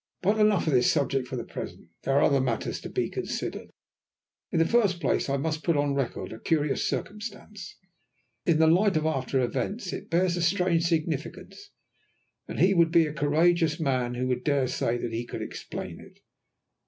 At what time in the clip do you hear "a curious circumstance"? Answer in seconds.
6.33-7.77